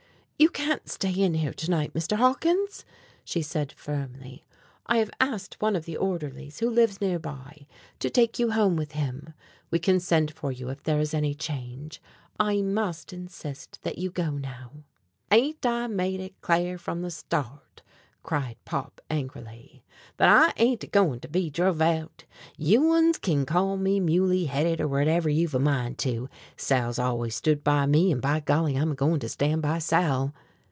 "You 0.41 0.49
can't 0.49 0.89
stay 0.89 1.13
in 1.13 1.35
here 1.35 1.53
to 1.53 1.69
night, 1.69 1.93
Mr. 1.93 2.17
Hawkins," 2.17 2.83
she 3.23 3.43
said 3.43 3.71
firmly. 3.73 4.43
"I 4.87 4.97
have 4.97 5.11
asked 5.21 5.61
one 5.61 5.75
of 5.75 5.85
the 5.85 5.95
orderlies, 5.95 6.57
who 6.59 6.67
lives 6.67 6.99
nearby, 6.99 7.67
to 7.99 8.09
take 8.09 8.39
you 8.39 8.49
home 8.49 8.75
with 8.75 8.93
him. 8.93 9.35
We 9.69 9.77
can 9.77 9.99
send 9.99 10.33
for 10.33 10.51
you 10.51 10.69
if 10.69 10.81
there 10.81 10.99
is 10.99 11.13
any 11.13 11.35
change. 11.35 12.01
I 12.39 12.63
must 12.63 13.13
insist 13.13 13.83
that 13.83 13.99
you 13.99 14.09
go 14.09 14.31
now." 14.31 14.71
"Ain't 15.29 15.63
I 15.63 15.85
made 15.85 16.19
it 16.19 16.33
cl'ar 16.41 16.79
from 16.79 17.03
the 17.03 17.11
start," 17.11 17.83
cried 18.23 18.55
Pop 18.65 19.01
angrily, 19.09 19.83
"thet 20.19 20.29
I 20.29 20.53
ain't 20.57 20.83
a 20.83 20.87
goin' 20.87 21.19
to 21.21 21.27
be 21.27 21.49
druv 21.49 21.81
out? 21.81 22.23
You 22.55 22.91
uns 22.91 23.17
kin 23.17 23.47
call 23.47 23.77
me 23.77 23.99
muley 23.99 24.45
headed 24.45 24.79
or 24.79 24.87
whatever 24.87 25.27
you've 25.27 25.55
a 25.55 25.59
mind 25.59 25.97
to. 25.99 26.29
Sal's 26.55 26.99
always 26.99 27.33
stood 27.33 27.63
by 27.63 27.87
me, 27.87 28.11
and 28.11 28.21
by 28.21 28.39
golly, 28.39 28.75
I'm 28.75 28.91
a 28.91 28.95
goin' 28.95 29.19
to 29.21 29.29
stand 29.29 29.63
by 29.63 29.79
Sal!" 29.79 30.35